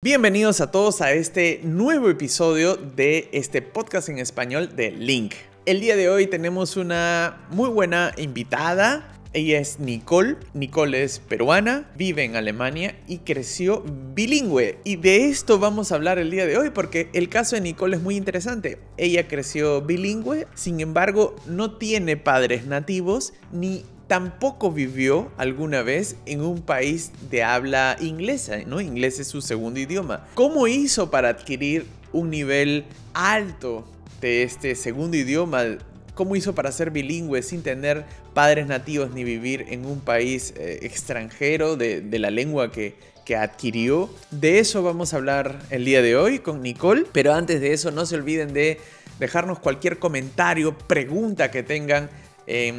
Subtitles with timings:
[0.00, 5.34] Bienvenidos a todos a este nuevo episodio de este podcast en español de Link.
[5.66, 9.12] El día de hoy tenemos una muy buena invitada.
[9.32, 10.36] Ella es Nicole.
[10.54, 13.82] Nicole es peruana, vive en Alemania y creció
[14.14, 14.78] bilingüe.
[14.84, 17.96] Y de esto vamos a hablar el día de hoy porque el caso de Nicole
[17.96, 18.78] es muy interesante.
[18.98, 26.40] Ella creció bilingüe, sin embargo no tiene padres nativos ni tampoco vivió alguna vez en
[26.40, 28.80] un país de habla inglesa, ¿no?
[28.80, 30.26] Inglés es su segundo idioma.
[30.34, 33.86] ¿Cómo hizo para adquirir un nivel alto
[34.20, 35.76] de este segundo idioma?
[36.14, 38.04] ¿Cómo hizo para ser bilingüe sin tener
[38.34, 42.96] padres nativos ni vivir en un país eh, extranjero de, de, la lengua que,
[43.26, 44.10] que adquirió?
[44.30, 47.90] De eso vamos a hablar el día de hoy con Nicole, pero antes de eso
[47.90, 48.80] no se olviden de
[49.20, 52.08] dejarnos cualquier comentario, pregunta que tengan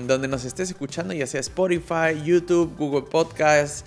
[0.07, 3.85] donde nos estés escuchando, ya sea Spotify, YouTube, Google Podcasts,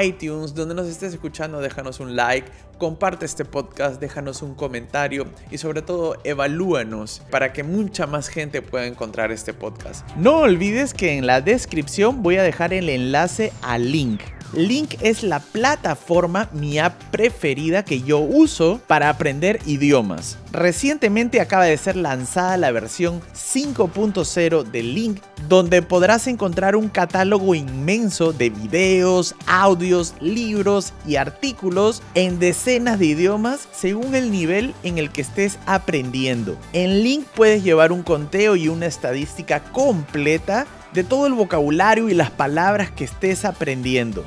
[0.00, 5.58] iTunes, donde nos estés escuchando, déjanos un like, comparte este podcast, déjanos un comentario y
[5.58, 10.08] sobre todo evalúanos para que mucha más gente pueda encontrar este podcast.
[10.16, 14.20] No olvides que en la descripción voy a dejar el enlace al link
[14.54, 20.38] Link es la plataforma, mi app preferida que yo uso para aprender idiomas.
[20.52, 27.54] Recientemente acaba de ser lanzada la versión 5.0 de Link, donde podrás encontrar un catálogo
[27.54, 34.98] inmenso de videos, audios, libros y artículos en decenas de idiomas según el nivel en
[34.98, 36.58] el que estés aprendiendo.
[36.74, 42.14] En Link puedes llevar un conteo y una estadística completa de todo el vocabulario y
[42.14, 44.22] las palabras que estés aprendiendo.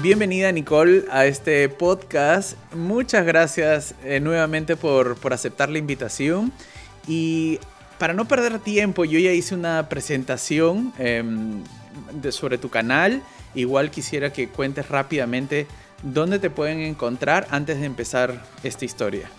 [0.00, 2.54] Bienvenida Nicole a este podcast.
[2.74, 6.52] Muchas gracias eh, nuevamente por, por, aceptar la invitación.
[7.06, 7.58] Y
[7.98, 11.22] para no perder tiempo, yo ya hice una presentación eh,
[12.14, 13.22] de, sobre tu canal.
[13.54, 15.66] Igual quisiera que cuentes rápidamente
[16.02, 19.30] dónde te pueden encontrar antes de empezar esta historia.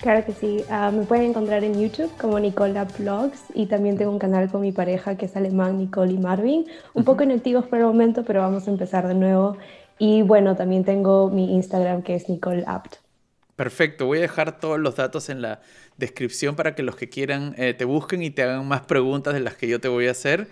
[0.00, 0.64] Claro que sí.
[0.70, 4.60] Uh, me pueden encontrar en YouTube como Nicola Vlogs y también tengo un canal con
[4.60, 6.66] mi pareja que es alemán, Nicole y Marvin.
[6.94, 9.56] Un poco inactivos por el momento, pero vamos a empezar de nuevo.
[9.98, 12.96] Y bueno, también tengo mi Instagram que es Nicole Apt.
[13.56, 14.06] Perfecto.
[14.06, 15.60] Voy a dejar todos los datos en la
[15.96, 19.40] descripción para que los que quieran eh, te busquen y te hagan más preguntas de
[19.40, 20.46] las que yo te voy a hacer.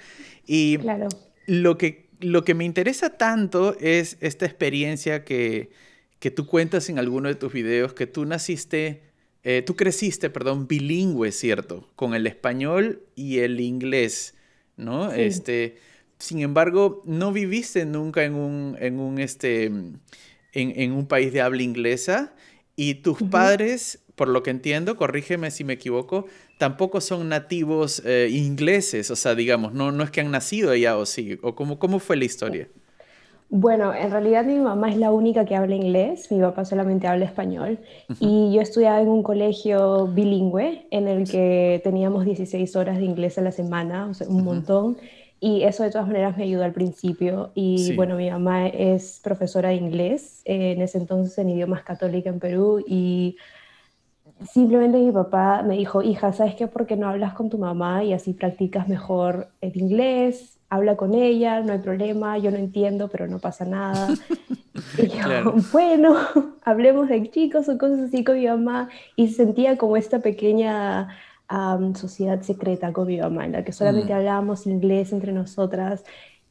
[0.45, 1.07] Y claro.
[1.47, 5.71] lo, que, lo que me interesa tanto es esta experiencia que,
[6.19, 9.07] que tú cuentas en alguno de tus videos, que tú naciste
[9.49, 11.89] eh, tú creciste, perdón, bilingüe, ¿cierto?
[11.95, 14.35] Con el español y el inglés,
[14.77, 15.13] ¿no?
[15.13, 15.21] Sí.
[15.21, 15.77] Este,
[16.19, 20.01] sin embargo, no viviste nunca en un, en un, este, en,
[20.53, 22.35] en un país de habla inglesa
[22.75, 23.31] y tus uh -huh.
[23.31, 26.27] padres, por lo que entiendo, corrígeme si me equivoco,
[26.59, 30.97] tampoco son nativos eh, ingleses, o sea, digamos, no, no es que han nacido allá
[30.97, 32.69] o sí, o cómo, cómo fue la historia.
[33.49, 37.27] Bueno, en realidad mi mamá es la única que habla inglés, mi papá solamente habla
[37.27, 37.79] español
[38.09, 38.17] uh -huh.
[38.19, 43.39] y yo estudiaba en un colegio bilingüe en el que teníamos 16 horas de inglés
[43.39, 44.45] a la semana, o sea, un uh -huh.
[44.45, 44.97] montón,
[45.39, 47.95] y eso de todas maneras me ayudó al principio y Sí.
[47.95, 52.41] bueno, mi mamá es profesora de inglés, eh, en ese entonces en idiomas católica en
[52.41, 53.37] Perú y
[54.45, 56.67] simplemente mi papá me dijo, hija, ¿sabes qué?
[56.69, 60.59] ¿Por qué no hablas con tu mamá y así practicas mejor el inglés?
[60.69, 64.19] Habla con ella, no hay problema, yo no entiendo, pero no pasa nada.
[64.97, 65.55] Y yo, Claro.
[65.73, 66.17] bueno,
[66.65, 68.89] hablemos de chicos o cosas así con mi mamá.
[69.17, 71.09] Y sentía como esta pequeña
[71.49, 74.17] am, sociedad secreta con mi mamá, en la que solamente Mm.
[74.17, 76.05] hablábamos inglés entre nosotras.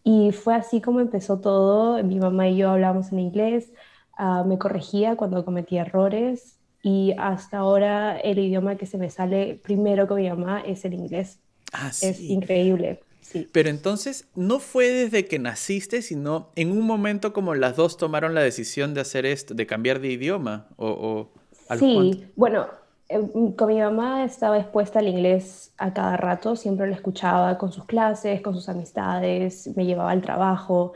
[0.04, 2.04] Y fue así como empezó todo.
[2.04, 3.74] Mi mamá y yo hablábamos en inglés,
[4.18, 6.55] ah, me corregía cuando cometía errores.
[6.88, 10.94] Y hasta ahora el idioma que se me sale primero con mi mamá es el
[10.94, 11.40] inglés.
[11.74, 12.28] Ah, Es sí.
[12.28, 13.50] increíble, sí.
[13.52, 18.36] Pero entonces no fue desde que naciste, sino en un momento como las dos tomaron
[18.36, 20.68] la decisión de hacer esto, de cambiar de idioma.
[20.78, 21.32] O, o.
[21.76, 22.68] Sí, bueno,
[23.10, 23.20] eh,
[23.58, 27.86] con mi mamá estaba expuesta al inglés a cada rato, siempre lo escuchaba con sus
[27.86, 30.94] clases, con sus amistades, me llevaba al trabajo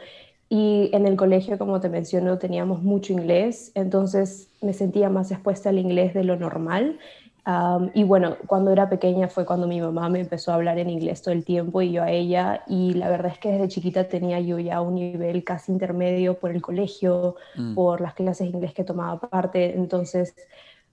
[0.49, 5.69] y en el colegio, como te menciono, teníamos mucho inglés, entonces me sentía más expuesta
[5.69, 6.99] al inglés de lo normal.
[7.45, 10.89] Am, y bueno, cuando era pequeña fue cuando mi mamá me empezó a hablar en
[10.89, 14.07] inglés todo el tiempo y yo a ella, y la verdad es que desde chiquita
[14.07, 17.75] tenía yo ya un nivel casi intermedio por el colegio, Mm.
[17.75, 20.35] por las clases de inglés que tomaba parte, entonces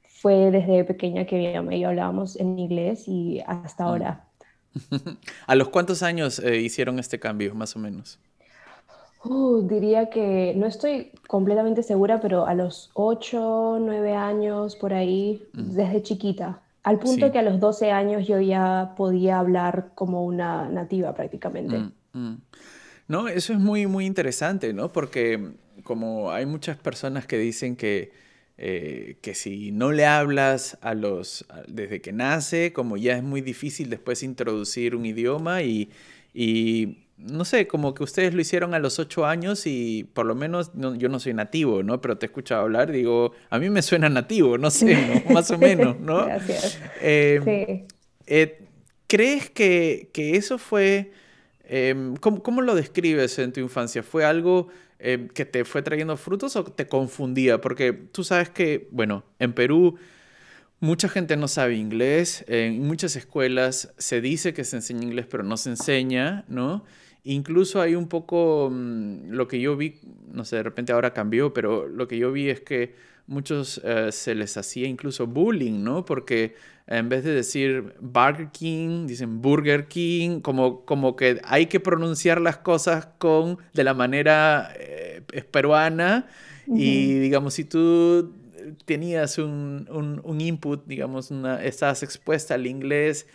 [0.08, 3.86] fue desde pequeña que mi mamá y yo hablábamos en inglés y hasta Mm.
[3.88, 4.24] ahora.
[5.46, 8.18] ¿A los cuántos años eh, hicieron este cambio, más o menos?
[9.28, 15.42] Uh, diría que no estoy completamente segura, pero a los 8, 9 años por ahí,
[15.52, 15.74] Mm.
[15.74, 17.32] desde chiquita, al punto Sí.
[17.32, 21.78] que a los 12 años yo ya podía hablar como una nativa prácticamente.
[21.78, 22.40] Mm, mm.
[23.08, 24.92] No, eso es muy, muy interesante, ¿no?
[24.92, 25.52] Porque
[25.84, 28.10] como hay muchas personas que dicen que,
[28.58, 33.40] eh, que si no le hablas a los desde que nace, como ya es muy
[33.42, 35.90] difícil después introducir un idioma y,
[36.34, 40.34] y no sé, como que ustedes lo hicieron a los ocho años y por lo
[40.34, 42.00] menos yo no soy nativo, ¿no?
[42.00, 45.58] Pero te he escuchado hablar, digo, a mí me suena nativo, no sé, más o
[45.58, 46.26] menos, ¿no?
[46.26, 46.80] Gracias.
[47.00, 47.84] Em, sí.
[48.26, 48.58] Eh,
[49.06, 51.12] ¿Crees que, que, eso fue,
[51.64, 54.02] em, ¿cómo, ¿cómo, lo describes en tu infancia?
[54.02, 57.60] ¿Fue algo eh, que te fue trayendo frutos o te confundía?
[57.60, 59.96] Porque tú sabes que, bueno, en Perú
[60.80, 65.42] mucha gente no sabe inglés, en muchas escuelas se dice que se enseña inglés pero
[65.42, 66.84] no se enseña, ¿no?
[67.24, 70.00] Incluso hay un poco, mm, lo que yo vi,
[70.32, 72.94] no sé, de repente ahora cambió, pero lo que yo vi es que
[73.26, 76.04] muchos eh, se les hacía incluso bullying, ¿no?
[76.04, 76.54] Porque
[76.86, 82.40] en vez de decir Burger King, dicen Burger King, como, como que hay que pronunciar
[82.40, 86.28] las cosas con, de la manera eh, peruana.
[86.68, 88.32] Y digamos, si tú
[88.84, 89.88] tenías un,
[90.24, 93.26] un, input, digamos, una, estás expuesta al inglés,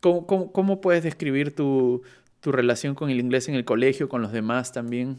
[0.00, 2.02] ¿cómo, cómo, cómo puedes describir tu,
[2.40, 5.18] tu relación con el inglés en el colegio, con los demás también?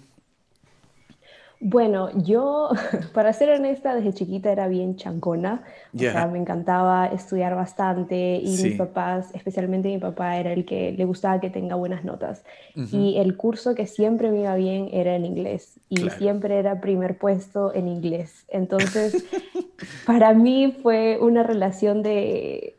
[1.61, 2.69] Bueno, yo,
[3.13, 5.63] para ser honesta, desde chiquita era bien chancona.
[5.93, 10.93] O sea, me encantaba estudiar bastante y mis papás, especialmente mi papá, era el que
[10.93, 12.43] le gustaba que tenga buenas notas.
[12.75, 17.17] Y el curso que siempre me iba bien era en inglés y siempre era primer
[17.17, 18.45] puesto en inglés.
[18.47, 19.25] Entonces,
[20.05, 22.78] para mí fue una relación de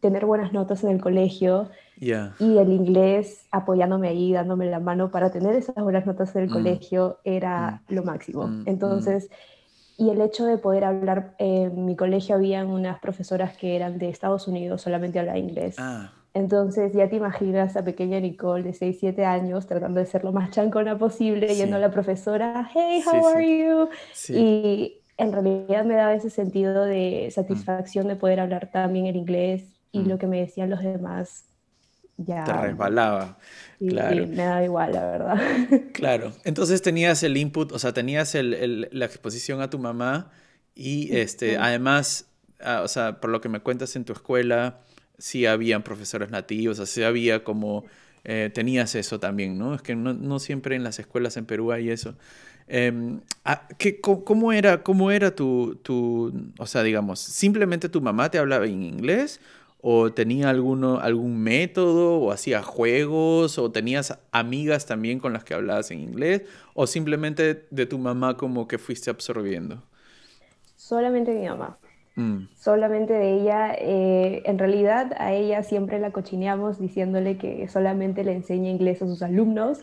[0.00, 5.30] tener buenas notas en el colegio y el inglés apoyándome ahí, dándome la mano para
[5.30, 6.52] tener esas buenas notas en el mm.
[6.52, 7.94] colegio era mm.
[7.94, 8.48] lo máximo.
[8.48, 9.30] Mm, Entonces,
[9.96, 14.08] y el hecho de poder hablar, en mi colegio habían unas profesoras que eran de
[14.08, 15.76] Estados Unidos, solamente hablaba inglés.
[15.78, 16.10] Ah.
[16.34, 20.32] Entonces ya te imaginas a pequeña Nicole de 6, 7 años tratando de ser lo
[20.32, 23.88] más chancona posible, yendo a la profesora, hey, how are you?
[24.28, 29.64] Y en realidad me daba ese sentido de satisfacción de poder hablar también el inglés
[29.90, 31.44] y lo que me decían los demás
[32.16, 32.44] ya.
[32.44, 33.38] Te resbalaba.
[33.78, 34.26] claro.
[34.26, 35.40] me da igual, la verdad.
[35.92, 36.32] Claro.
[36.44, 40.30] Entonces tenías el input, o sea, tenías el, la exposición a tu mamá
[40.74, 42.28] y este, además,
[42.60, 44.80] ah, o sea, por lo que me cuentas en tu escuela,
[45.18, 47.84] sí habían profesores nativos, o sea, sí había como,
[48.24, 49.74] eh, tenías eso también, ¿no?
[49.74, 52.16] Es que no, no, siempre en las escuelas en Perú hay eso.
[52.68, 53.18] Eh,
[53.78, 58.66] ¿qué, cómo, era, ¿Cómo era tu, tu, o sea, digamos, simplemente tu mamá te hablaba
[58.66, 59.40] en inglés
[59.84, 62.20] ¿O tenía alguno, algún método?
[62.20, 63.58] ¿O hacía juegos?
[63.58, 66.42] ¿O tenías amigas también con las que hablabas en inglés?
[66.74, 69.82] ¿O simplemente de tu mamá como que fuiste absorbiendo?
[70.76, 71.78] Solamente de mi mamá.
[72.14, 72.44] Mm.
[72.54, 73.74] Solamente de ella.
[73.76, 79.06] Eh, en realidad a ella siempre la cochineamos diciéndole que solamente le enseña inglés a
[79.06, 79.80] sus alumnos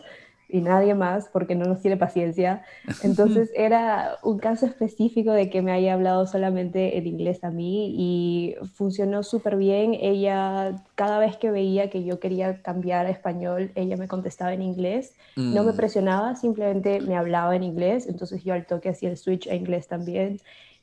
[0.52, 2.62] y nadie más porque no nos tiene paciencia.
[3.02, 7.94] Entonces era un caso específico de que me haya hablado solamente en inglés a mí
[7.96, 9.94] y funcionó súper bien.
[9.94, 14.62] Ella, cada vez que veía que yo quería cambiar a español, ella me contestaba en
[14.62, 15.14] inglés.
[15.36, 15.76] No me mm.
[15.76, 18.06] presionaba, simplemente me hablaba en inglés.
[18.08, 20.40] Entonces yo al toque hacía el switch a inglés también.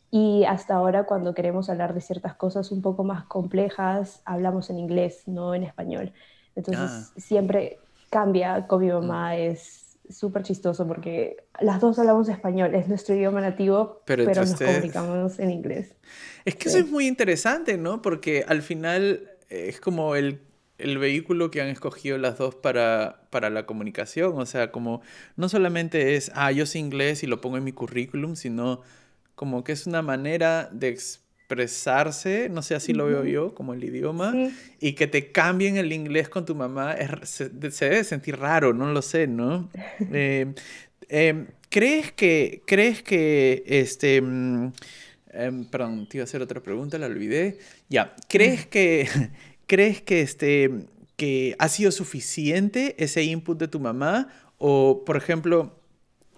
[0.09, 4.79] Y hasta ahora cuando queremos hablar de ciertas cosas un poco más complejas, hablamos en
[4.79, 6.13] inglés, no en español.
[6.55, 7.19] Entonces ah.
[7.19, 13.15] siempre cambia con mi mamá, es súper chistoso porque las dos hablamos español, es nuestro
[13.15, 15.95] idioma nativo, pero, nos comunicamos en inglés.
[16.45, 18.01] Es que eso es muy interesante, ¿no?
[18.01, 20.41] Porque al final es como el,
[20.77, 25.01] el vehículo que han escogido las dos para, para la comunicación, o sea, como
[25.35, 28.81] no solamente es, ah, yo sé inglés y lo pongo en mi currículum, sino
[29.35, 30.89] como que es una manera de
[31.47, 34.33] expresarse, no sé, así lo veo yo, como el idioma,
[34.81, 39.01] y que te cambien el inglés con tu mamá, se, debe sentir raro, no lo
[39.01, 39.69] sé, ¿no?
[40.11, 40.53] Eh,
[41.09, 44.71] em, ¿Crees que, crees que, este, mm,
[45.31, 47.59] em, perdón, te iba a hacer otra pregunta, la olvidé.
[47.89, 49.07] Ya, ¿crees que,
[49.67, 50.69] crees que, este,
[51.15, 54.29] que ha sido suficiente ese input de tu mamá?
[54.57, 55.79] O, por ejemplo,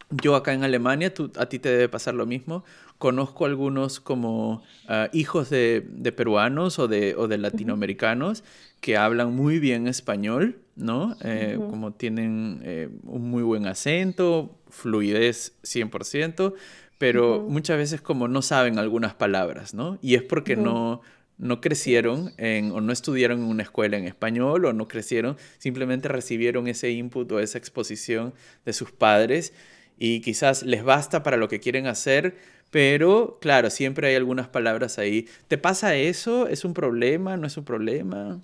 [0.10, 2.64] yo acá en Alemania, tú, a ti te debe pasar lo mismo,
[2.98, 5.82] conozco algunos como ah, hijos de,
[6.16, 8.44] peruanos o de, o de latinoamericanos
[8.82, 11.16] que hablan muy bien español, ¿no?
[11.24, 16.54] Eh, como tienen eh, un muy buen acento, fluidez 100%,
[16.98, 19.98] pero muchas veces como no saben algunas palabras, ¿no?
[20.02, 21.02] Y es porque no,
[21.38, 26.08] no crecieron en, o no estudiaron en una escuela en español o no crecieron, simplemente
[26.08, 28.34] recibieron ese input o esa exposición
[28.66, 29.54] de sus padres
[30.00, 32.36] y quizás les basta para lo que quieren hacer,
[32.72, 35.28] pero, claro, siempre hay algunas palabras ahí.
[35.48, 36.48] ¿Te pasa eso?
[36.48, 37.36] ¿Es un problema?
[37.36, 38.40] ¿No es un problema?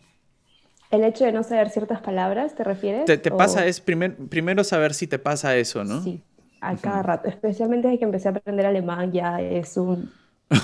[0.91, 3.05] ¿El hecho de no saber ciertas palabras, te refieres?
[3.05, 6.01] Te, pasa es primero saber si te pasa eso, ¿no?
[6.01, 6.21] Sí,
[6.62, 10.12] a cada rato, especialmente desde que empecé a aprender alemán, ya es un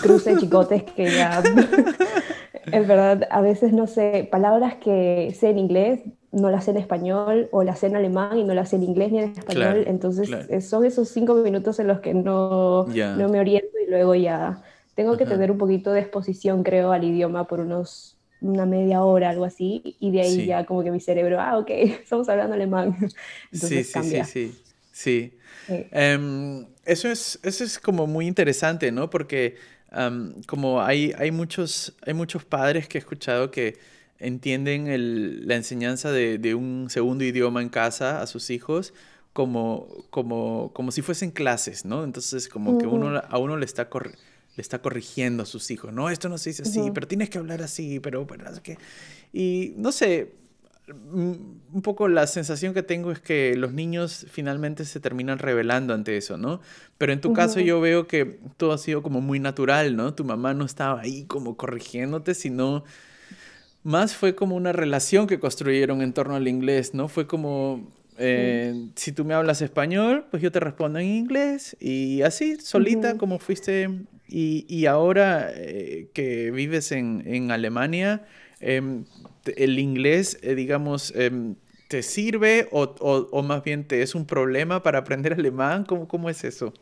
[0.02, 1.42] cruce de chicotes que ya,
[2.66, 6.02] en verdad, a veces no sé, palabras que sé en inglés,
[6.32, 8.84] no las sé en español, o las sé en alemán y no las sé en
[8.84, 10.30] inglés ni en español, entonces
[10.68, 14.62] son esos cinco minutos en los que no, no me oriento y luego ya
[14.96, 19.30] tengo que tener un poquito de exposición, creo, al idioma por unos una media hora,
[19.30, 22.98] algo así, y de ahí ya como que mi cerebro, ah, ok, estamos hablando alemán.
[23.52, 24.26] Entonces sí, cambia.
[24.26, 24.52] sí,
[24.92, 25.88] sí, sí.
[25.92, 29.10] Em, eso, es, eso es como muy interesante, ¿no?
[29.10, 29.56] Porque
[30.48, 33.78] como hay, hay, muchos, hay muchos padres que he escuchado que
[34.22, 38.94] entienden el, la enseñanza de, de, un segundo idioma en casa a sus hijos
[39.34, 42.04] como, como, como si fuesen clases, ¿no?
[42.04, 44.20] Entonces como que uno, a uno le está corriendo
[44.56, 45.94] le está corrigiendo a sus hijos.
[45.94, 48.78] No, esto no se dice así, pero tienes que hablar así, pero, pero que...
[49.32, 50.34] Y no sé,
[50.88, 51.34] mm,
[51.74, 56.18] un poco la sensación que tengo es que los niños finalmente se terminan revelando ante
[56.18, 56.60] eso, ¿no?
[56.98, 60.14] Pero en tu caso yo veo que todo ha sido como muy natural, ¿no?
[60.14, 62.84] Tu mamá no estaba ahí como corrigiéndote, sino
[63.84, 67.08] más fue como una relación que construyeron en torno al inglés, ¿no?
[67.08, 72.22] Fue como, eh, si tú me hablas español, pues yo te respondo en inglés y
[72.22, 73.90] así, solita, como fuiste
[74.28, 78.26] y, ahora eh, que vives en, Alemania,
[78.60, 79.06] em,
[79.58, 81.56] ¿el inglés, eh, digamos, em,
[81.90, 85.84] te sirve o, más bien te es un problema para aprender alemán?
[85.86, 86.74] ¿Cómo, cómo es eso?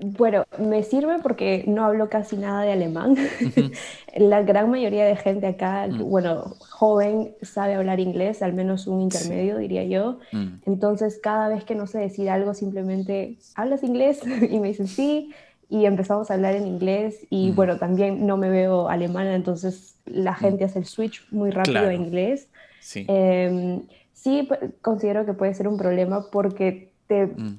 [0.00, 3.16] Bueno, me sirve porque no hablo casi nada de alemán.
[4.16, 6.02] La gran mayoría de gente acá, mm.
[6.02, 10.18] bueno, joven, sabe hablar inglés, al menos un intermedio, diría yo.
[10.32, 10.60] Mm.
[10.66, 14.20] Entonces, cada vez que no sé decir algo, simplemente, ¿hablas inglés?
[14.50, 15.32] y me dicen sí
[15.72, 20.34] y empezamos a hablar en inglés y bueno, también no me veo alemana, entonces la
[20.34, 22.48] gente hace el switch muy rápido a inglés.
[22.80, 23.06] Sí.
[23.08, 23.80] Em,
[24.12, 24.46] sí,
[24.82, 27.58] considero que puede ser un problema porque te, mm.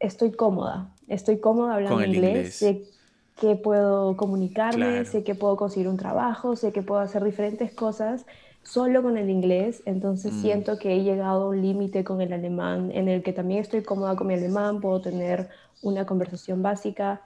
[0.00, 2.82] estoy cómoda, estoy cómoda hablando inglés, sé
[3.40, 8.24] que puedo comunicarme, sé que puedo conseguir un trabajo, sé que puedo hacer diferentes cosas
[8.62, 10.40] solo con el inglés, entonces mm.
[10.42, 13.82] siento que he llegado a un límite con el alemán en el que también estoy
[13.82, 15.48] cómoda con mi alemán, puedo tener
[15.82, 17.20] una conversación básica,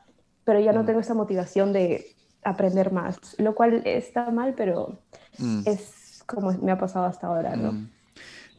[0.44, 0.86] pero ya no mm.
[0.86, 2.04] tengo esa motivación de
[2.42, 4.98] aprender más, lo cual está mal, pero
[5.38, 5.62] mm.
[5.64, 7.88] es como me ha pasado hasta ahora, ¿no?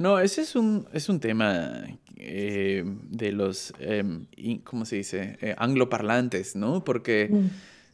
[0.02, 0.04] Mm.
[0.04, 1.84] No, ese es un, es un tema
[2.18, 4.26] eh, de los, em,
[4.64, 5.38] ¿cómo se dice?
[5.42, 6.84] Eh, angloparlantes, ¿no?
[6.84, 7.30] Porque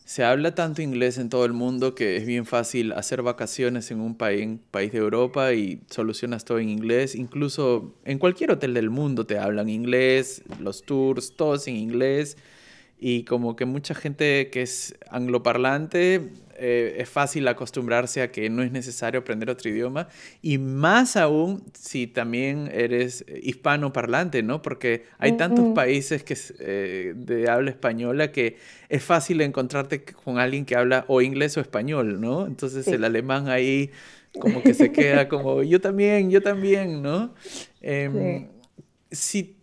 [0.06, 4.00] se habla tanto inglés en todo el mundo que es bien fácil hacer vacaciones en
[4.00, 7.14] un país, país de Europa y solucionas todo en inglés.
[7.14, 12.38] Incluso en cualquier hotel del mundo te hablan inglés, los tours, todos en inglés
[13.00, 18.64] y como que mucha gente que es angloparlante eh, es fácil acostumbrarse a que no
[18.64, 20.08] es necesario aprender otro idioma
[20.42, 24.62] y más aún si también eres hispanoparlante, ¿no?
[24.62, 28.58] Porque hay tantos países que, eh, de habla española que
[28.90, 32.48] es fácil encontrarte con alguien que habla o inglés o español, ¿no?
[32.48, 33.92] Entonces el alemán ahí
[34.40, 37.34] como que se queda como yo también, yo también, ¿no?
[37.82, 38.48] Em,
[39.12, 39.57] si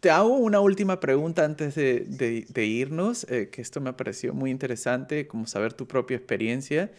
[0.00, 5.26] te hago una última pregunta antes de, irnos, eh, que esto me pareció muy interesante,
[5.26, 6.90] como saber tu propia experiencia.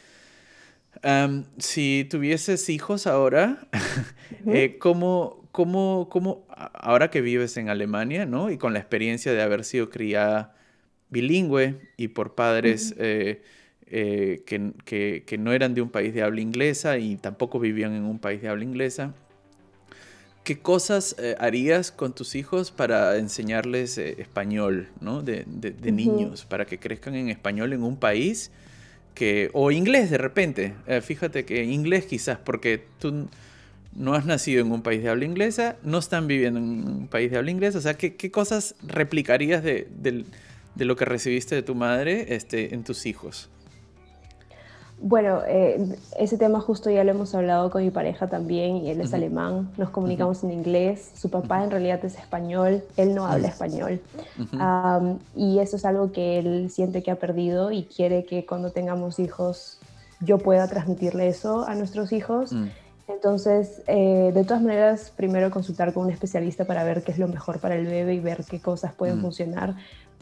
[1.57, 3.67] si tuvieses hijos ahora,
[4.47, 8.49] eh, ¿cómo, cómo, cómo, ahora que vives en Alemania, ¿no?
[8.49, 10.55] Y con la experiencia de haber sido criada
[11.09, 13.41] bilingüe y por padres eh,
[14.45, 18.03] que, que, que, no eran de un país de habla inglesa y tampoco vivían en
[18.03, 19.13] un país de habla inglesa,
[20.47, 25.21] ¿Qué cosas eh, harías con tus hijos para enseñarles eh, español, ¿no?
[25.21, 25.43] De,
[25.91, 28.49] niños, para que crezcan en español en un país
[29.13, 30.73] que, o inglés de repente.
[30.87, 33.27] Eh, fíjate que inglés quizás, porque tú
[33.93, 37.29] no has nacido en un país de habla inglesa, no están viviendo en un país
[37.29, 37.79] de habla inglesa.
[37.79, 42.85] O sea, ¿qué, cosas replicarías de, de, lo que recibiste de tu madre este, en
[42.85, 43.49] tus hijos?
[44.99, 48.99] Bueno, eh, ese tema justo ya lo hemos hablado con mi pareja también, y él
[49.01, 53.47] es alemán, nos comunicamos en inglés, su papá en realidad es español, él no habla
[53.47, 54.01] español.
[55.35, 59.19] y eso es algo que él siente que ha perdido y quiere que cuando tengamos
[59.19, 59.79] hijos
[60.19, 62.51] yo pueda transmitirle eso a nuestros hijos.
[62.51, 62.67] Mm.
[63.07, 67.27] Entonces, eh, de todas maneras, primero consultar con un especialista para ver qué es lo
[67.27, 69.21] mejor para el bebé y ver qué cosas pueden mm.
[69.21, 69.75] funcionar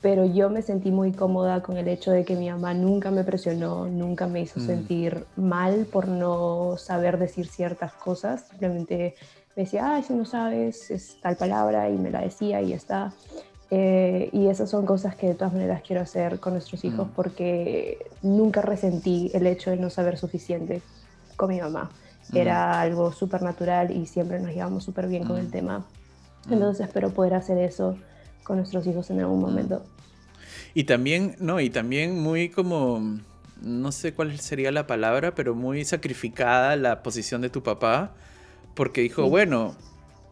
[0.05, 3.24] pero yo me sentí muy cómoda con el hecho de que mi mamá nunca me
[3.24, 4.63] presionó, nunca me hizo mm.
[4.67, 9.15] sentir mal por no saber decir ciertas cosas, simplemente
[9.55, 12.75] me decía, ay, si no sabes, es tal palabra y me la decía y ya
[12.75, 13.13] está.
[13.71, 17.12] Eh, y esas son cosas que de todas maneras quiero hacer con nuestros hijos mm.
[17.15, 20.83] porque nunca resentí el hecho de no saber suficiente
[21.35, 21.89] con mi mamá.
[22.29, 22.38] Mm.
[22.38, 25.83] Era algo súper natural y siempre nos llevamos súper bien con el tema.
[26.47, 27.97] Entonces espero poder hacer eso
[28.45, 29.83] con nuestros hijos en algún momento.
[30.73, 33.17] Y también, no, y también muy como,
[33.61, 38.13] no sé cuál sería la palabra, pero muy sacrificada la posición de tu papá,
[38.75, 39.75] porque dijo, bueno,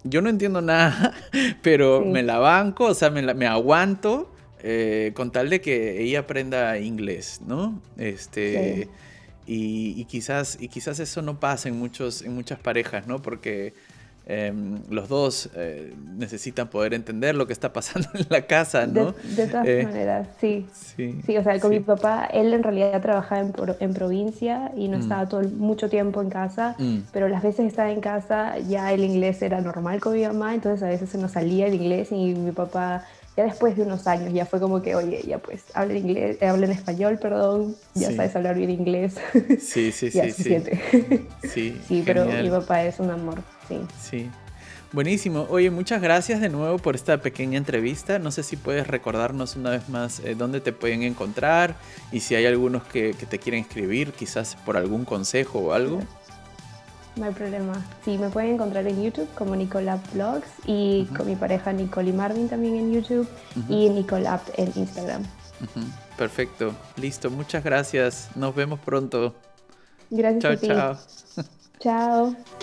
[0.04, 1.14] yo no entiendo nada,
[1.64, 6.20] pero me la banco, o sea, me, me aguanto eh, con tal de que ella
[6.20, 7.82] aprenda inglés, ¿no?
[7.98, 8.90] Este,
[9.48, 13.22] y, y, quizás, y quizás eso no pasa en, muchos, en muchas parejas, ¿no?
[13.22, 13.74] Porque
[14.26, 19.14] Em, los dos eh, necesitan poder entender lo que está pasando en la casa, ¿no?
[19.36, 20.66] De, todas eh, maneras, sí.
[20.72, 21.38] sí.
[21.38, 25.02] o sea, con mi papá, él en realidad trabajaba en, en provincia y no mm.
[25.02, 27.00] estaba todo, mucho tiempo en casa, mm.
[27.12, 30.56] pero las veces que estaba en casa ya el inglés era normal con mi mamá,
[30.56, 33.04] entonces a veces se nos salía el inglés y mi papá
[33.36, 36.38] ya después de unos años ya fue como que, oye, ya pues, habla en inglés,
[36.40, 39.16] eh, habla en español, perdón, ya sabes hablar bien inglés.
[39.60, 40.32] Sí, sí, sí.
[40.32, 40.64] sí.
[41.42, 43.80] Sí, sí pero mi papá es un amor, sí.
[44.02, 44.30] Sí.
[44.92, 45.48] Buenísimo.
[45.50, 48.20] Oye, muchas gracias de nuevo por esta pequeña entrevista.
[48.20, 51.76] No sé si puedes recordarnos una vez más eh, dónde te pueden encontrar
[52.12, 56.02] y si hay algunos que, que te quieren escribir, quizás por algún consejo o algo.
[57.16, 57.74] No hay problema.
[58.04, 62.14] Sí, me pueden encontrar en YouTube como Nicolab Vlogs y con mi pareja Nicole y
[62.14, 63.28] Marvin también en YouTube
[63.70, 65.24] y Nicolab en Instagram.
[66.18, 66.74] Perfecto.
[66.98, 67.30] Listo.
[67.30, 68.30] Muchas gracias.
[68.36, 69.36] Nos vemos pronto.
[70.10, 70.68] Gracias chao, a ti.
[70.68, 70.98] Chao.
[71.80, 72.36] chao.